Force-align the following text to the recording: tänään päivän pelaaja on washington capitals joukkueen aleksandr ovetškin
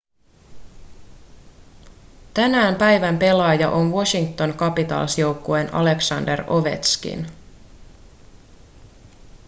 tänään 2.33 2.75
päivän 2.75 3.19
pelaaja 3.19 3.69
on 3.69 3.91
washington 3.91 4.53
capitals 4.53 5.17
joukkueen 5.17 5.73
aleksandr 5.73 6.43
ovetškin 6.47 7.27